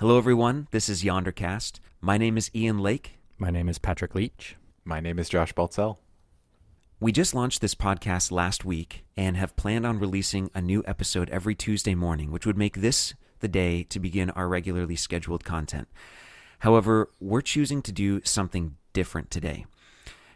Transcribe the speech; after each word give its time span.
Hello, 0.00 0.16
everyone. 0.16 0.66
This 0.70 0.88
is 0.88 1.04
Yondercast. 1.04 1.78
My 2.00 2.16
name 2.16 2.38
is 2.38 2.50
Ian 2.54 2.78
Lake. 2.78 3.18
My 3.36 3.50
name 3.50 3.68
is 3.68 3.78
Patrick 3.78 4.14
Leach. 4.14 4.56
My 4.82 4.98
name 4.98 5.18
is 5.18 5.28
Josh 5.28 5.52
Baltzell. 5.52 5.98
We 6.98 7.12
just 7.12 7.34
launched 7.34 7.60
this 7.60 7.74
podcast 7.74 8.32
last 8.32 8.64
week 8.64 9.04
and 9.14 9.36
have 9.36 9.56
planned 9.56 9.84
on 9.84 9.98
releasing 9.98 10.50
a 10.54 10.62
new 10.62 10.82
episode 10.86 11.28
every 11.28 11.54
Tuesday 11.54 11.94
morning, 11.94 12.30
which 12.30 12.46
would 12.46 12.56
make 12.56 12.78
this 12.78 13.12
the 13.40 13.46
day 13.46 13.82
to 13.90 14.00
begin 14.00 14.30
our 14.30 14.48
regularly 14.48 14.96
scheduled 14.96 15.44
content. 15.44 15.86
However, 16.60 17.10
we're 17.20 17.42
choosing 17.42 17.82
to 17.82 17.92
do 17.92 18.22
something 18.24 18.76
different 18.94 19.30
today. 19.30 19.66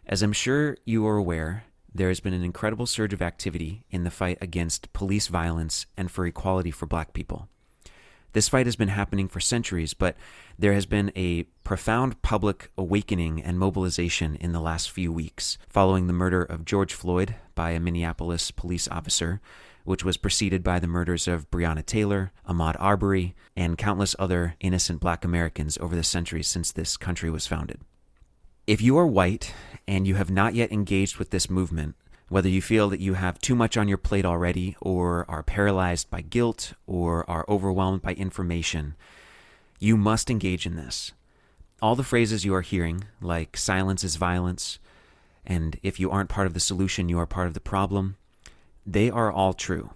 As 0.07 0.23
I'm 0.23 0.35
sure 0.35 0.77
you 0.85 1.07
are 1.07 1.17
aware, 1.17 1.65
there 1.95 2.09
has 2.09 2.21
been 2.21 2.35
an 2.35 2.45
incredible 2.45 2.85
surge 2.85 3.15
of 3.15 3.23
activity 3.23 3.87
in 3.89 4.05
the 4.05 4.11
fight 4.11 4.37
against 4.43 4.93
police 4.93 5.29
violence 5.29 5.87
and 5.97 6.11
for 6.11 6.27
equality 6.27 6.71
for 6.71 6.85
black 6.85 7.15
people. 7.15 7.49
This 8.35 8.49
fight 8.49 8.67
has 8.67 8.75
been 8.75 8.89
happening 8.89 9.29
for 9.29 9.39
centuries, 9.39 9.95
but 9.95 10.17
there 10.59 10.73
has 10.73 10.87
been 10.87 11.13
a 11.15 11.45
profound 11.63 12.21
public 12.21 12.69
awakening 12.77 13.41
and 13.41 13.61
mobilization 13.61 14.35
in 14.35 14.51
the 14.51 14.61
last 14.61 14.91
few 14.91 15.13
weeks 15.13 15.57
following 15.69 16.09
the 16.09 16.13
murder 16.13 16.43
of 16.43 16.65
George 16.65 16.95
Floyd 16.95 17.37
by 17.55 17.71
a 17.71 17.81
Minneapolis 17.81 18.51
police 18.51 18.89
officer, 18.89 19.41
which 19.85 20.05
was 20.05 20.17
preceded 20.17 20.65
by 20.65 20.81
the 20.81 20.89
murders 20.89 21.29
of 21.29 21.49
Breonna 21.49 21.87
Taylor, 21.87 22.33
Ahmaud 22.49 22.75
Arbery, 22.81 23.37
and 23.55 23.79
countless 23.79 24.17
other 24.19 24.57
innocent 24.59 24.99
black 24.99 25.25
Americans 25.25 25.79
over 25.79 25.95
the 25.95 26.03
centuries 26.03 26.49
since 26.49 26.73
this 26.73 26.97
country 26.97 27.31
was 27.31 27.47
founded. 27.47 27.83
If 28.67 28.83
you 28.83 28.99
are 28.99 29.07
white 29.07 29.55
and 29.87 30.09
you 30.09 30.17
have 30.17 30.31
not 30.31 30.55
yet 30.55 30.73
engaged 30.73 31.19
with 31.19 31.31
this 31.31 31.49
movement, 31.49 31.95
whether 32.29 32.49
you 32.49 32.63
feel 32.63 32.89
that 32.89 33.01
you 33.01 33.15
have 33.15 33.39
too 33.39 33.55
much 33.55 33.77
on 33.77 33.89
your 33.89 33.99
plate 33.99 34.25
already, 34.25 34.77
or 34.81 35.25
are 35.29 35.43
paralyzed 35.43 36.11
by 36.11 36.21
guilt, 36.21 36.75
or 36.87 37.29
are 37.29 37.45
overwhelmed 37.49 38.03
by 38.03 38.15
information, 38.15 38.95
you 39.79 39.97
must 39.97 40.31
engage 40.31 40.67
in 40.67 40.77
this. 40.77 41.13
All 41.83 41.97
the 41.97 42.03
phrases 42.03 42.45
you 42.45 42.55
are 42.55 42.63
hearing, 42.63 43.05
like 43.21 43.57
silence 43.57 44.05
is 44.05 44.17
violence, 44.17 44.79
and 45.45 45.79
if 45.83 46.01
you 46.01 46.11
aren't 46.11 46.31
part 46.31 46.47
of 46.47 46.55
the 46.55 46.61
solution, 46.61 47.09
you 47.09 47.19
are 47.19 47.27
part 47.27 47.47
of 47.47 47.55
the 47.55 47.61
problem, 47.61 48.17
they 48.87 49.11
are 49.11 49.31
all 49.31 49.53
true. 49.53 49.91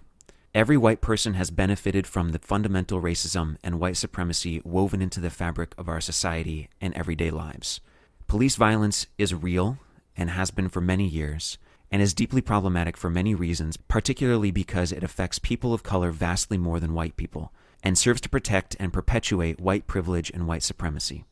Every 0.53 0.77
white 0.77 1.01
person 1.01 1.35
has 1.35 1.51
benefited 1.51 2.07
from 2.07 2.29
the 2.29 2.39
fundamental 2.39 3.01
racism 3.01 3.57
and 3.63 3.79
white 3.79 3.97
supremacy 3.97 4.61
woven 4.63 5.01
into 5.01 5.19
the 5.19 5.29
fabric 5.29 5.73
of 5.77 5.87
our 5.87 6.01
society 6.01 6.69
and 6.81 6.93
everyday 6.95 7.29
lives. 7.29 7.81
Police 8.27 8.55
violence 8.55 9.07
is 9.17 9.33
real 9.33 9.77
and 10.17 10.31
has 10.31 10.49
been 10.51 10.69
for 10.69 10.81
many 10.81 11.07
years 11.07 11.57
and 11.91 12.01
is 12.01 12.13
deeply 12.13 12.41
problematic 12.41 12.95
for 12.97 13.09
many 13.09 13.33
reasons, 13.33 13.77
particularly 13.77 14.51
because 14.51 14.91
it 14.91 15.03
affects 15.03 15.39
people 15.39 15.73
of 15.73 15.83
color 15.83 16.11
vastly 16.11 16.57
more 16.57 16.79
than 16.79 16.93
white 16.93 17.15
people, 17.15 17.51
and 17.83 17.97
serves 17.97 18.21
to 18.21 18.29
protect 18.29 18.75
and 18.79 18.93
perpetuate 18.93 19.59
white 19.59 19.87
privilege 19.87 20.29
and 20.31 20.47
white 20.47 20.63
supremacy. 20.63 21.25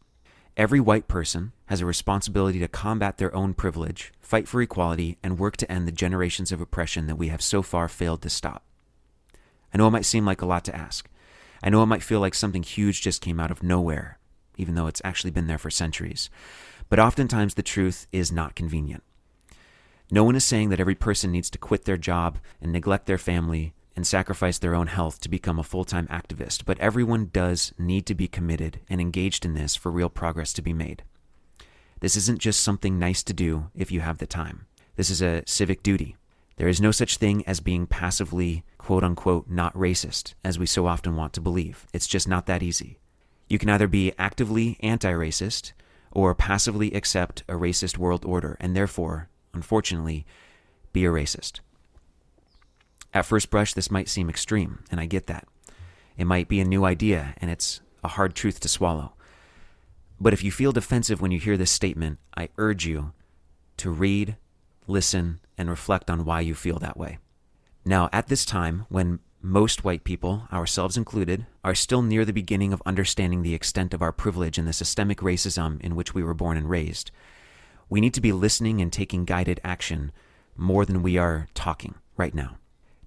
Every 0.56 0.80
white 0.80 1.08
person 1.08 1.52
has 1.68 1.82
a 1.82 1.86
responsibility 1.86 2.58
to 2.60 2.68
combat 2.68 3.18
their 3.18 3.36
own 3.36 3.54
privilege, 3.54 4.12
fight 4.20 4.48
for 4.48 4.60
equality, 4.60 5.20
and 5.22 5.38
work 5.38 5.56
to 5.58 5.72
end 5.72 5.88
the 5.88 5.92
generations 5.92 6.52
of 6.52 6.60
oppression 6.60 7.06
that 7.06 7.18
we 7.18 7.28
have 7.28 7.44
so 7.44 7.62
far 7.62 7.88
failed 7.88 8.24
to 8.24 8.30
stop. 8.30 8.64
I 9.72 9.78
know 9.78 9.88
it 9.88 9.92
might 9.92 10.06
seem 10.06 10.26
like 10.26 10.42
a 10.42 10.48
lot 10.48 10.66
to 10.66 10.76
ask. 10.76 11.08
I 11.62 11.70
know 11.70 11.84
it 11.84 11.88
might 11.88 12.02
feel 12.02 12.20
like 12.20 12.34
something 12.34 12.64
huge 12.64 13.02
just 13.02 13.22
came 13.22 13.40
out 13.40 13.52
of 13.52 13.62
nowhere, 13.62 14.18
even 14.58 14.74
though 14.74 14.88
it's 14.88 15.02
actually 15.04 15.32
been 15.32 15.46
there 15.46 15.60
for 15.60 15.70
centuries. 15.70 16.32
But 16.90 17.00
oftentimes 17.00 17.54
the 17.54 17.62
truth 17.62 18.08
is 18.12 18.32
not 18.32 18.56
convenient. 18.56 19.04
No 20.10 20.24
one 20.24 20.36
is 20.36 20.46
saying 20.46 20.70
that 20.70 20.80
every 20.80 20.96
person 20.96 21.32
needs 21.32 21.50
to 21.50 21.58
quit 21.58 21.84
their 21.84 21.98
job 21.98 22.38
and 22.62 22.72
neglect 22.72 23.08
their 23.08 23.18
family 23.18 23.74
and 23.94 24.08
sacrifice 24.08 24.58
their 24.58 24.76
own 24.76 24.88
health 24.88 25.20
to 25.22 25.30
become 25.30 25.60
a 25.60 25.64
full 25.64 25.84
time 25.84 26.08
activist, 26.08 26.64
but 26.66 26.80
everyone 26.80 27.30
does 27.34 27.74
need 27.78 28.06
to 28.06 28.16
be 28.16 28.28
committed 28.28 28.80
and 28.90 29.02
engaged 29.02 29.44
in 29.44 29.54
this 29.54 29.76
for 29.76 29.92
real 29.92 30.10
progress 30.10 30.54
to 30.54 30.62
be 30.62 30.72
made. 30.72 31.04
This 32.00 32.16
isn't 32.16 32.40
just 32.40 32.62
something 32.62 33.00
nice 33.00 33.24
to 33.24 33.34
do 33.34 33.70
if 33.76 33.92
you 33.92 34.02
have 34.02 34.20
the 34.20 34.28
time. 34.28 34.68
This 34.96 35.10
is 35.10 35.22
a 35.22 35.44
civic 35.46 35.84
duty. 35.84 36.16
There 36.56 36.68
is 36.68 36.80
no 36.80 36.92
such 36.92 37.18
thing 37.18 37.44
as 37.46 37.60
being 37.60 37.86
passively, 37.86 38.64
quote 38.78 39.04
unquote, 39.04 39.50
not 39.50 39.74
racist, 39.74 40.36
as 40.44 40.58
we 40.58 40.68
so 40.68 40.88
often 40.88 41.16
want 41.16 41.34
to 41.34 41.42
believe. 41.42 41.86
It's 41.94 42.08
just 42.08 42.28
not 42.28 42.46
that 42.46 42.64
easy. 42.64 43.00
You 43.50 43.60
can 43.60 43.70
either 43.70 43.88
be 43.88 44.14
actively 44.18 44.78
anti 44.80 45.12
racist 45.12 45.74
or 46.12 46.34
passively 46.34 46.94
accept 46.94 47.44
a 47.50 47.54
racist 47.54 47.98
world 47.98 48.24
order 48.26 48.58
and 48.60 48.76
therefore 48.76 49.30
unfortunately, 49.54 50.26
be 50.94 51.06
a 51.06 51.10
racist. 51.10 51.60
At 53.14 53.26
first 53.26 53.50
brush, 53.50 53.74
this 53.74 53.92
might 53.92 54.10
seem 54.10 54.30
extreme, 54.30 54.84
and 54.92 55.00
I 55.00 55.06
get 55.06 55.28
that. 55.28 55.48
It 56.18 56.26
might 56.26 56.48
be 56.48 56.60
a 56.60 56.66
new 56.66 56.86
idea, 56.86 57.36
and 57.38 57.50
it's 57.50 57.82
a 58.04 58.10
hard 58.10 58.36
truth 58.36 58.60
to 58.62 58.70
swallow. 58.70 59.14
But 60.20 60.34
if 60.34 60.44
you 60.44 60.52
feel 60.52 60.72
defensive 60.72 61.22
when 61.22 61.32
you 61.32 61.40
hear 61.40 61.58
this 61.58 61.72
statement, 61.72 62.20
I 62.36 62.50
urge 62.58 62.86
you 62.86 63.14
to 63.78 63.92
read, 63.92 64.36
listen, 64.88 65.40
and 65.58 65.70
reflect 65.70 66.10
on 66.10 66.26
why 66.26 66.42
you 66.42 66.56
feel 66.56 66.80
that 66.80 66.98
way. 66.98 67.20
Now, 67.86 68.10
at 68.12 68.28
this 68.28 68.46
time, 68.46 68.86
when 68.90 69.20
most 69.42 69.84
white 69.84 70.04
people, 70.04 70.48
ourselves 70.52 70.98
included, 70.98 71.46
are 71.64 71.76
still 71.76 72.02
near 72.02 72.26
the 72.26 72.34
beginning 72.34 72.74
of 72.74 72.82
understanding 72.86 73.44
the 73.44 73.54
extent 73.54 73.94
of 73.94 74.02
our 74.02 74.12
privilege 74.12 74.58
and 74.58 74.68
the 74.68 74.74
systemic 74.74 75.20
racism 75.20 75.80
in 75.82 75.96
which 75.96 76.14
we 76.14 76.24
were 76.24 76.34
born 76.34 76.58
and 76.58 76.70
raised, 76.70 77.12
we 77.90 78.02
need 78.02 78.14
to 78.14 78.22
be 78.22 78.32
listening 78.32 78.82
and 78.82 78.92
taking 78.92 79.26
guided 79.26 79.60
action 79.64 80.12
more 80.56 80.86
than 80.86 81.04
we 81.04 81.18
are 81.18 81.48
talking 81.54 81.96
right 82.18 82.34
now. 82.34 82.58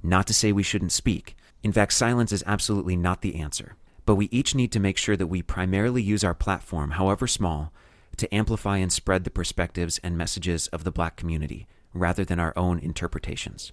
Not 0.02 0.26
to 0.28 0.34
say 0.34 0.52
we 0.52 0.62
shouldn't 0.62 0.92
speak. 0.92 1.36
In 1.62 1.72
fact, 1.72 1.92
silence 1.92 2.32
is 2.32 2.44
absolutely 2.46 2.96
not 2.96 3.20
the 3.20 3.36
answer. 3.36 3.76
But 4.06 4.14
we 4.14 4.28
each 4.32 4.54
need 4.54 4.72
to 4.72 4.80
make 4.80 4.96
sure 4.96 5.16
that 5.16 5.26
we 5.26 5.42
primarily 5.42 6.02
use 6.02 6.24
our 6.24 6.34
platform, 6.34 6.92
however 6.92 7.26
small, 7.26 7.72
to 8.16 8.34
amplify 8.34 8.78
and 8.78 8.92
spread 8.92 9.24
the 9.24 9.30
perspectives 9.30 10.00
and 10.02 10.16
messages 10.16 10.66
of 10.68 10.84
the 10.84 10.90
black 10.90 11.16
community 11.16 11.66
rather 11.92 12.24
than 12.24 12.40
our 12.40 12.52
own 12.56 12.78
interpretations. 12.78 13.72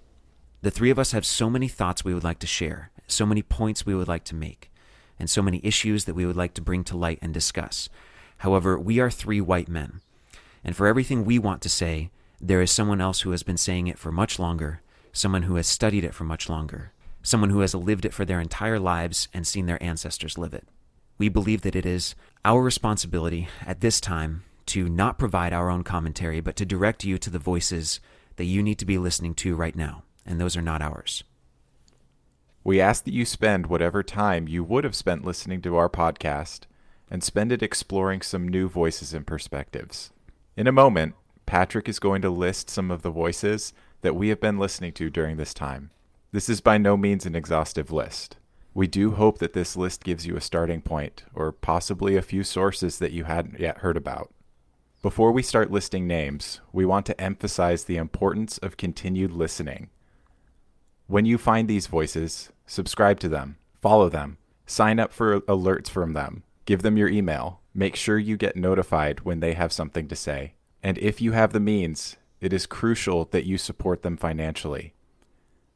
The 0.62 0.72
three 0.72 0.89
of 0.89 1.00
us 1.00 1.12
have 1.12 1.25
so 1.25 1.50
many 1.50 1.68
thoughts 1.68 2.03
we 2.03 2.13
would 2.13 2.24
like 2.24 2.39
to 2.39 2.47
share, 2.47 2.91
so 3.07 3.25
many 3.25 3.41
points 3.41 3.85
we 3.85 3.95
would 3.95 4.07
like 4.07 4.24
to 4.25 4.35
make, 4.35 4.72
and 5.19 5.29
so 5.29 5.41
many 5.41 5.62
issues 5.63 6.06
that 6.06 6.16
we 6.16 6.25
would 6.25 6.35
like 6.35 6.53
to 6.56 6.62
bring 6.62 6.84
to 6.85 6.97
light 6.97 7.19
and 7.22 7.34
discuss. 7.34 7.89
However, 8.39 8.78
we 8.78 9.00
are 9.00 9.09
three 9.09 9.41
white 9.41 9.69
men, 9.69 10.01
and 10.68 10.76
for 10.76 10.86
everything 10.86 11.24
we 11.24 11.40
want 11.40 11.62
to 11.62 11.70
say, 11.70 12.12
there 12.42 12.62
is 12.62 12.70
someone 12.70 13.00
else 13.00 13.22
who 13.22 13.32
has 13.32 13.42
been 13.42 13.58
saying 13.58 13.88
it 13.88 13.98
for 13.98 14.12
much 14.12 14.38
longer, 14.38 14.82
someone 15.14 15.44
who 15.44 15.56
has 15.56 15.66
studied 15.66 16.04
it 16.04 16.14
for 16.14 16.26
much 16.26 16.50
longer, 16.50 16.92
someone 17.24 17.52
who 17.52 17.62
has 17.62 17.74
lived 17.74 18.04
it 18.04 18.14
for 18.14 18.26
their 18.26 18.42
entire 18.42 18.78
lives 18.78 19.30
and 19.34 19.48
seen 19.48 19.66
their 19.66 19.82
ancestors 19.82 20.38
live 20.38 20.54
it. 20.54 20.68
We 21.18 21.30
believe 21.30 21.62
that 21.62 21.76
it 21.76 21.86
is 21.86 22.16
our 22.44 22.62
responsibility 22.62 23.48
at 23.66 23.80
this 23.80 24.02
time 24.02 24.44
to 24.68 24.90
not 24.90 25.18
provide 25.18 25.54
our 25.54 25.70
own 25.70 25.86
commentary, 25.86 26.42
but 26.42 26.58
to 26.58 26.66
direct 26.66 27.06
you 27.06 27.18
to 27.18 27.30
the 27.30 27.40
voices 27.40 28.02
that 28.36 28.44
you 28.44 28.62
need 28.62 28.78
to 28.80 28.86
be 28.86 28.98
listening 28.98 29.36
to 29.36 29.56
right 29.56 29.76
now, 29.76 30.04
and 30.26 30.40
those 30.40 30.58
are 30.58 30.62
not 30.62 30.82
ours. 30.82 31.24
We 32.66 32.82
ask 32.82 33.06
that 33.06 33.14
you 33.14 33.24
spend 33.24 33.68
whatever 33.68 34.04
time 34.04 34.50
you 34.50 34.66
would 34.66 34.84
have 34.84 34.96
spent 34.96 35.24
listening 35.24 35.62
to 35.62 35.78
our 35.78 35.90
podcast 35.90 36.64
and 37.10 37.24
spend 37.24 37.54
it 37.54 37.64
exploring 37.64 38.22
some 38.22 38.50
new 38.50 38.68
voices 38.68 39.14
and 39.14 39.26
perspectives. 39.26 40.12
In 40.57 40.66
a 40.66 40.72
moment, 40.72 41.13
Patrick 41.45 41.88
is 41.88 42.00
going 42.00 42.23
to 42.23 42.31
list 42.31 42.68
some 42.68 42.90
of 42.90 43.03
the 43.03 43.12
voices 43.12 43.73
that 44.01 44.16
we 44.16 44.29
have 44.29 44.41
been 44.41 44.57
listening 44.57 44.91
to 44.94 45.12
during 45.12 45.38
this 45.38 45.53
time. 45.53 45.91
This 46.31 46.50
is 46.50 46.62
by 46.62 46.79
no 46.79 46.97
means 46.97 47.28
an 47.28 47.35
exhaustive 47.35 47.91
list. 47.91 48.38
We 48.73 48.88
do 48.88 49.12
hope 49.12 49.38
that 49.38 49.53
this 49.53 49.78
list 49.78 50.03
gives 50.03 50.25
you 50.25 50.35
a 50.35 50.41
starting 50.41 50.81
point, 50.81 51.25
or 51.35 51.51
possibly 51.51 52.16
a 52.16 52.23
few 52.23 52.44
sources 52.44 52.97
that 52.97 53.12
you 53.12 53.25
hadn't 53.25 53.59
yet 53.59 53.79
heard 53.79 53.97
about. 53.97 54.34
Before 55.03 55.31
we 55.31 55.44
start 55.44 55.69
listing 55.69 56.07
names, 56.07 56.59
we 56.74 56.85
want 56.85 57.06
to 57.06 57.22
emphasize 57.22 57.84
the 57.84 57.97
importance 57.97 58.57
of 58.57 58.78
continued 58.78 59.34
listening. 59.34 59.91
When 61.06 61.25
you 61.25 61.38
find 61.38 61.68
these 61.68 61.85
voices, 61.85 62.51
subscribe 62.66 63.19
to 63.19 63.29
them, 63.29 63.57
follow 63.79 64.09
them, 64.09 64.39
sign 64.66 65.00
up 65.00 65.13
for 65.13 65.39
alerts 65.41 65.88
from 65.88 66.13
them, 66.13 66.41
give 66.68 66.84
them 66.84 66.98
your 66.98 67.10
email, 67.10 67.62
Make 67.78 67.96
sure 67.96 68.18
you 68.18 68.38
get 68.38 68.56
notified 68.56 69.19
when 69.19 69.40
they 69.40 69.54
have 69.54 69.72
something 69.72 70.08
to 70.08 70.16
say. 70.16 70.56
And 70.81 70.98
if 70.98 71.22
you 71.22 71.34
have 71.34 71.54
the 71.54 71.60
means, 71.60 72.16
it 72.42 72.52
is 72.52 72.66
crucial 72.66 73.25
that 73.25 73.46
you 73.46 73.60
support 73.60 74.02
them 74.02 74.18
financially. 74.18 74.96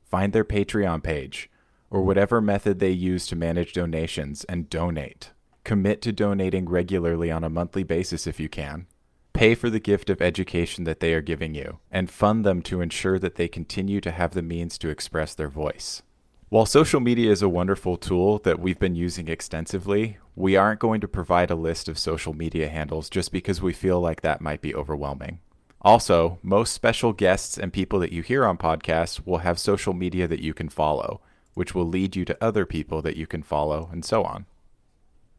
Find 0.03 0.33
their 0.33 0.43
Patreon 0.43 1.03
page 1.03 1.47
or 1.91 2.01
whatever 2.01 2.41
method 2.41 2.79
they 2.79 2.89
use 2.89 3.27
to 3.27 3.35
manage 3.35 3.73
donations 3.73 4.45
and 4.45 4.67
donate. 4.67 5.29
Commit 5.63 6.01
to 6.01 6.11
donating 6.11 6.67
regularly 6.67 7.29
on 7.29 7.43
a 7.43 7.51
monthly 7.51 7.83
basis 7.83 8.25
if 8.25 8.39
you 8.39 8.49
can. 8.49 8.87
Pay 9.31 9.53
for 9.53 9.69
the 9.69 9.79
gift 9.79 10.09
of 10.09 10.23
education 10.23 10.83
that 10.85 11.01
they 11.01 11.13
are 11.13 11.21
giving 11.21 11.53
you 11.53 11.77
and 11.91 12.09
fund 12.09 12.43
them 12.43 12.63
to 12.63 12.81
ensure 12.81 13.19
that 13.19 13.35
they 13.35 13.47
continue 13.47 14.01
to 14.01 14.09
have 14.09 14.33
the 14.33 14.41
means 14.41 14.79
to 14.79 14.89
express 14.89 15.35
their 15.35 15.49
voice. 15.49 16.01
While 16.51 16.65
social 16.65 16.99
media 16.99 17.31
is 17.31 17.41
a 17.41 17.47
wonderful 17.47 17.95
tool 17.95 18.37
that 18.39 18.59
we've 18.59 18.77
been 18.77 18.93
using 18.93 19.29
extensively, 19.29 20.17
we 20.35 20.57
aren't 20.57 20.81
going 20.81 20.99
to 20.99 21.07
provide 21.07 21.49
a 21.49 21.55
list 21.55 21.87
of 21.87 21.97
social 21.97 22.33
media 22.33 22.67
handles 22.67 23.09
just 23.09 23.31
because 23.31 23.61
we 23.61 23.71
feel 23.71 24.01
like 24.01 24.19
that 24.19 24.41
might 24.41 24.59
be 24.59 24.75
overwhelming. 24.75 25.39
Also, 25.79 26.39
most 26.43 26.73
special 26.73 27.13
guests 27.13 27.57
and 27.57 27.71
people 27.71 27.99
that 27.99 28.11
you 28.11 28.21
hear 28.21 28.43
on 28.43 28.57
podcasts 28.57 29.25
will 29.25 29.37
have 29.37 29.57
social 29.57 29.93
media 29.93 30.27
that 30.27 30.41
you 30.41 30.53
can 30.53 30.67
follow, 30.67 31.21
which 31.53 31.73
will 31.73 31.87
lead 31.87 32.17
you 32.17 32.25
to 32.25 32.43
other 32.43 32.65
people 32.65 33.01
that 33.01 33.15
you 33.15 33.25
can 33.25 33.43
follow, 33.43 33.87
and 33.89 34.03
so 34.03 34.25
on. 34.25 34.45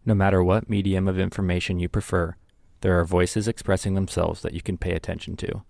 No 0.06 0.14
matter 0.14 0.42
what 0.42 0.70
medium 0.70 1.06
of 1.08 1.18
information 1.18 1.78
you 1.78 1.90
prefer, 1.90 2.36
there 2.80 2.98
are 2.98 3.04
voices 3.04 3.46
expressing 3.46 3.92
themselves 3.92 4.40
that 4.40 4.54
you 4.54 4.62
can 4.62 4.78
pay 4.78 4.92
attention 4.92 5.36
to. 5.36 5.62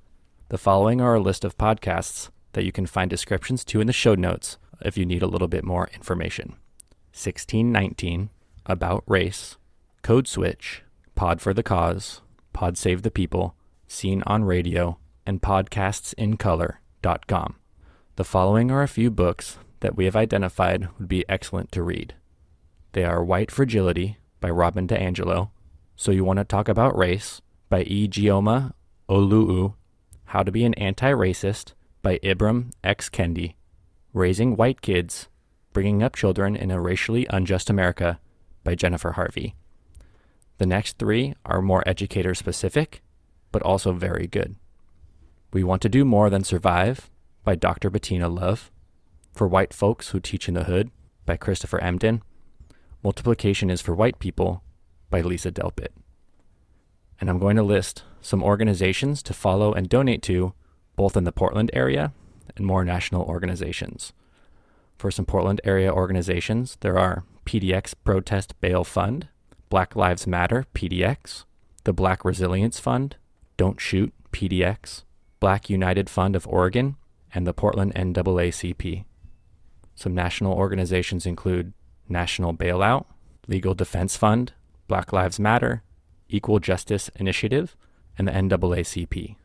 The 0.50 0.56
following 0.56 1.00
are 1.00 1.16
a 1.16 1.20
list 1.20 1.44
of 1.44 1.58
podcasts 1.58 2.30
that 2.52 2.64
you 2.64 2.70
can 2.70 2.86
find 2.86 3.10
descriptions 3.10 3.64
to 3.64 3.80
in 3.80 3.88
the 3.88 3.92
show 3.92 4.14
notes 4.14 4.56
if 4.84 4.96
you 4.96 5.04
need 5.06 5.22
a 5.22 5.26
little 5.26 5.48
bit 5.48 5.64
more 5.64 5.88
information. 5.94 6.50
1619, 7.12 8.30
About 8.66 9.04
Race, 9.06 9.56
Code 10.02 10.26
Switch, 10.26 10.82
Pod 11.14 11.40
for 11.40 11.54
the 11.54 11.62
Cause, 11.62 12.20
Pod 12.52 12.76
Save 12.78 13.02
the 13.02 13.10
People, 13.10 13.54
Scene 13.86 14.22
on 14.26 14.44
Radio, 14.44 14.98
and 15.26 15.42
podcastsincolor.com. 15.42 17.56
The 18.16 18.24
following 18.24 18.70
are 18.70 18.82
a 18.82 18.88
few 18.88 19.10
books 19.10 19.58
that 19.80 19.96
we 19.96 20.04
have 20.06 20.16
identified 20.16 20.88
would 20.98 21.08
be 21.08 21.28
excellent 21.28 21.72
to 21.72 21.82
read. 21.82 22.14
They 22.92 23.04
are 23.04 23.22
White 23.24 23.50
Fragility 23.50 24.18
by 24.40 24.50
Robin 24.50 24.86
DiAngelo, 24.86 25.50
So 25.96 26.12
You 26.12 26.24
Want 26.24 26.38
to 26.38 26.44
Talk 26.44 26.68
About 26.68 26.96
Race 26.96 27.40
by 27.68 27.84
Ijeoma 27.84 28.72
Oluo, 29.08 29.74
How 30.26 30.42
to 30.42 30.52
Be 30.52 30.64
an 30.64 30.74
Anti-Racist 30.74 31.72
by 32.02 32.18
Ibram 32.18 32.72
X. 32.82 33.08
Kendi, 33.08 33.54
Raising 34.14 34.56
White 34.56 34.82
Kids, 34.82 35.28
Bringing 35.72 36.02
Up 36.02 36.14
Children 36.14 36.54
in 36.54 36.70
a 36.70 36.78
Racially 36.78 37.26
Unjust 37.30 37.70
America 37.70 38.20
by 38.62 38.74
Jennifer 38.74 39.12
Harvey. 39.12 39.54
The 40.58 40.66
next 40.66 40.98
three 40.98 41.34
are 41.46 41.62
more 41.62 41.82
educator 41.86 42.34
specific, 42.34 43.00
but 43.52 43.62
also 43.62 43.92
very 43.92 44.26
good. 44.26 44.56
We 45.54 45.64
Want 45.64 45.80
to 45.82 45.88
Do 45.88 46.04
More 46.04 46.28
Than 46.28 46.44
Survive 46.44 47.08
by 47.42 47.54
Dr. 47.54 47.88
Bettina 47.88 48.28
Love, 48.28 48.70
For 49.32 49.48
White 49.48 49.72
Folks 49.72 50.10
Who 50.10 50.20
Teach 50.20 50.46
in 50.46 50.52
the 50.52 50.64
Hood 50.64 50.90
by 51.24 51.38
Christopher 51.38 51.78
Emdin. 51.78 52.20
Multiplication 53.02 53.70
is 53.70 53.80
for 53.80 53.94
White 53.94 54.18
People 54.18 54.62
by 55.08 55.22
Lisa 55.22 55.50
Delpit. 55.50 55.88
And 57.18 57.30
I'm 57.30 57.38
going 57.38 57.56
to 57.56 57.62
list 57.62 58.04
some 58.20 58.42
organizations 58.42 59.22
to 59.22 59.32
follow 59.32 59.72
and 59.72 59.88
donate 59.88 60.20
to, 60.24 60.52
both 60.96 61.16
in 61.16 61.24
the 61.24 61.32
Portland 61.32 61.70
area 61.72 62.12
and 62.56 62.66
more 62.66 62.84
national 62.84 63.22
organizations. 63.22 64.12
For 64.98 65.10
some 65.10 65.24
Portland 65.24 65.60
area 65.64 65.92
organizations, 65.92 66.76
there 66.80 66.98
are 66.98 67.24
PDX 67.44 67.94
Protest 68.04 68.60
Bail 68.60 68.84
Fund, 68.84 69.28
Black 69.68 69.96
Lives 69.96 70.26
Matter 70.26 70.66
PDX, 70.74 71.44
the 71.84 71.92
Black 71.92 72.24
Resilience 72.24 72.78
Fund, 72.78 73.16
Don't 73.56 73.80
Shoot 73.80 74.12
PDX, 74.32 75.02
Black 75.40 75.68
United 75.68 76.08
Fund 76.08 76.36
of 76.36 76.46
Oregon, 76.46 76.96
and 77.34 77.46
the 77.46 77.52
Portland 77.52 77.94
NAACP. 77.94 79.04
Some 79.94 80.14
national 80.14 80.52
organizations 80.54 81.26
include 81.26 81.72
National 82.08 82.54
Bailout, 82.54 83.06
Legal 83.48 83.74
Defense 83.74 84.16
Fund, 84.16 84.52
Black 84.88 85.12
Lives 85.12 85.40
Matter, 85.40 85.82
Equal 86.28 86.60
Justice 86.60 87.10
Initiative, 87.16 87.76
and 88.16 88.28
the 88.28 88.32
NAACP. 88.32 89.36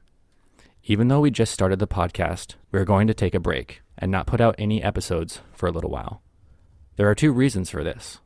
Even 0.89 1.09
though 1.09 1.19
we 1.19 1.31
just 1.31 1.51
started 1.51 1.79
the 1.79 1.85
podcast, 1.87 2.55
we 2.71 2.79
are 2.79 2.85
going 2.85 3.07
to 3.07 3.13
take 3.13 3.35
a 3.35 3.41
break 3.41 3.81
and 3.97 4.09
not 4.09 4.25
put 4.25 4.39
out 4.39 4.55
any 4.57 4.81
episodes 4.81 5.41
for 5.51 5.67
a 5.67 5.71
little 5.71 5.89
while. 5.89 6.21
There 6.95 7.09
are 7.09 7.13
two 7.13 7.33
reasons 7.33 7.69
for 7.69 7.83
this. 7.83 8.21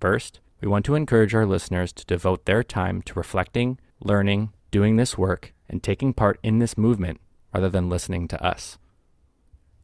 First, 0.00 0.40
we 0.60 0.66
want 0.66 0.84
to 0.86 0.96
encourage 0.96 1.32
our 1.32 1.46
listeners 1.46 1.92
to 1.92 2.04
devote 2.04 2.44
their 2.44 2.64
time 2.64 3.02
to 3.02 3.14
reflecting, 3.14 3.78
learning, 4.00 4.52
doing 4.72 4.96
this 4.96 5.16
work, 5.16 5.54
and 5.68 5.80
taking 5.80 6.12
part 6.12 6.40
in 6.42 6.58
this 6.58 6.76
movement 6.76 7.20
rather 7.54 7.68
than 7.68 7.88
listening 7.88 8.26
to 8.28 8.44
us. 8.44 8.78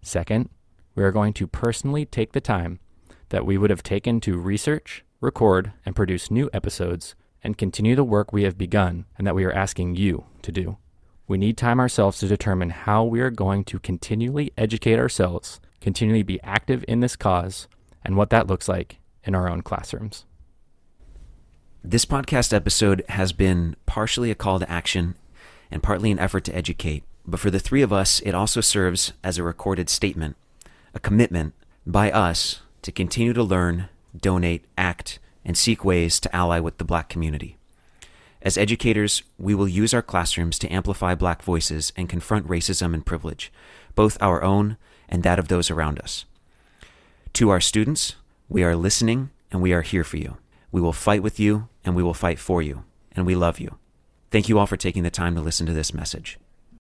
Second, 0.03 0.49
we 0.97 1.05
are 1.05 1.13
going 1.13 1.33
to 1.35 1.47
personally 1.47 2.05
take 2.05 2.33
the 2.33 2.41
time 2.41 2.81
that 3.29 3.47
we 3.47 3.57
would 3.57 3.71
have 3.71 3.85
taken 3.85 4.21
to 4.23 4.39
research, 4.39 5.05
record, 5.21 5.71
and 5.87 5.95
produce 5.95 6.33
new 6.33 6.51
episodes 6.53 7.15
and 7.45 7.57
continue 7.57 7.95
the 7.95 8.03
work 8.03 8.33
we 8.33 8.43
have 8.43 8.59
begun 8.59 9.05
and 9.17 9.25
that 9.25 9.37
we 9.37 9.45
are 9.45 9.53
asking 9.53 9.95
you 9.95 10.25
to 10.43 10.51
do. 10.51 10.79
We 11.33 11.39
need 11.39 11.57
time 11.57 11.81
ourselves 11.81 12.19
to 12.19 12.29
determine 12.29 12.69
how 12.69 13.05
we 13.05 13.23
are 13.23 13.31
going 13.31 13.65
to 13.65 13.79
continually 13.79 14.53
educate 14.59 14.99
ourselves, 14.99 15.63
continually 15.81 16.23
be 16.23 16.39
active 16.43 16.85
in 16.87 17.01
this 17.01 17.17
cause, 17.17 17.69
and 18.05 18.19
what 18.19 18.29
that 18.29 18.49
looks 18.49 18.69
like 18.69 18.99
in 19.25 19.35
our 19.35 19.49
own 19.49 19.63
classrooms. 19.63 20.27
This 21.83 22.05
podcast 22.05 22.53
episode 22.53 23.03
has 23.09 23.33
been 23.33 23.77
partially 23.87 24.31
a 24.31 24.35
call 24.35 24.59
to 24.59 24.71
action 24.71 25.15
and 25.71 25.83
partly 25.83 26.11
an 26.11 26.19
effort 26.19 26.45
to 26.45 26.55
educate, 26.55 27.03
but 27.27 27.41
for 27.41 27.51
the 27.51 27.59
three 27.59 27.81
of 27.81 27.95
us, 27.95 28.21
it 28.21 28.35
also 28.35 28.61
serves 28.61 29.15
as 29.25 29.39
a 29.39 29.43
recorded 29.43 29.89
statement, 29.89 30.37
a 30.93 31.01
commitment 31.01 31.55
by 31.87 32.11
us 32.11 32.61
to 32.83 32.93
continue 32.93 33.33
to 33.33 33.43
learn, 33.43 33.89
donate, 34.15 34.67
act, 34.77 35.19
and 35.47 35.57
seek 35.57 35.83
ways 35.83 36.21
to 36.21 36.37
ally 36.37 36.61
with 36.61 36.77
the 36.77 36.85
black 36.85 37.09
community. 37.09 37.57
As 38.45 38.59
educators, 38.59 39.23
we 39.39 39.55
will 39.55 39.69
use 39.69 39.95
our 39.95 40.03
classrooms 40.03 40.59
to 40.59 40.69
amplify 40.73 41.15
black 41.15 41.43
voices 41.43 41.93
and 41.97 42.09
confront 42.09 42.49
racism 42.49 42.93
and 42.93 43.07
privilege, 43.07 43.53
both 43.95 44.19
our 44.21 44.43
own 44.43 44.77
and 45.09 45.23
that 45.23 45.39
of 45.39 45.47
those 45.47 45.71
around 45.71 46.01
us. 46.01 46.25
To 47.35 47.51
our 47.51 47.61
students, 47.61 48.17
we 48.49 48.65
are 48.65 48.75
listening 48.75 49.31
and 49.53 49.63
we 49.63 49.73
are 49.73 49.83
here 49.83 50.03
for 50.03 50.17
you. 50.17 50.39
We 50.73 50.81
will 50.81 50.93
fight 50.93 51.23
with 51.23 51.39
you 51.39 51.69
and 51.85 51.95
we 51.95 52.03
will 52.03 52.15
fight 52.15 52.39
for 52.39 52.63
you, 52.63 52.85
and 53.15 53.27
we 53.27 53.35
love 53.35 53.61
you. 53.61 53.77
Thank 54.31 54.49
you 54.49 54.59
all 54.59 54.67
for 54.67 54.77
taking 54.77 55.03
the 55.03 55.11
time 55.11 55.35
to 55.35 55.41
listen 55.41 55.67
to 55.67 55.73
this 55.73 55.95
message. 55.95 56.39